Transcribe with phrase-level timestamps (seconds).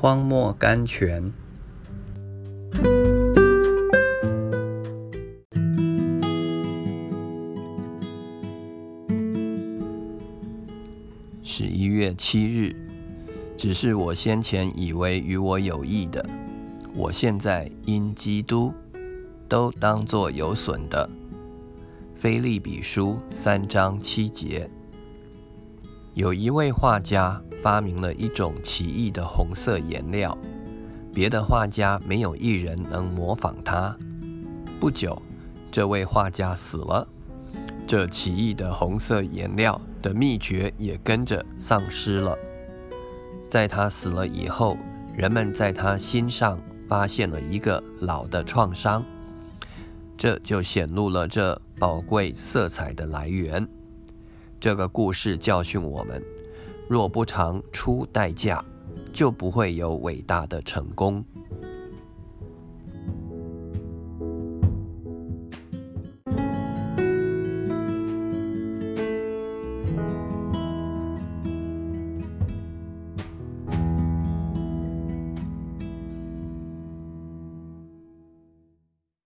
[0.00, 1.30] 荒漠甘泉。
[11.42, 12.74] 十一月七日，
[13.58, 16.26] 只是我先前以为与我有益的，
[16.94, 18.72] 我现在因基督
[19.50, 21.10] 都当作有损的。
[22.14, 24.70] 菲利比书三章七节，
[26.14, 30.36] 有一位画家发明了一种奇异的红色颜料，
[31.12, 33.96] 别的画家没有一人能模仿他。
[34.78, 35.20] 不久，
[35.70, 37.06] 这位画家死了，
[37.86, 42.36] 这奇异的红色颜料的秘诀也跟着丧失了。
[43.48, 44.76] 在他死了以后，
[45.16, 49.04] 人们在他心上发现了一个老的创伤。
[50.16, 53.66] 这就显露了这宝贵色彩的来源。
[54.60, 56.22] 这个故事教训我们：
[56.90, 58.64] 若不常出代价，
[59.12, 61.24] 就不会有伟大的成功。